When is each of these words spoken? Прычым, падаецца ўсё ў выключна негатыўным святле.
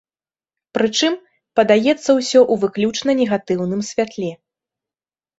Прычым, 0.75 1.17
падаецца 1.59 1.75
ўсё 1.89 1.93
ў 1.95 2.53
выключна 2.63 3.15
негатыўным 3.19 3.81
святле. 3.91 4.31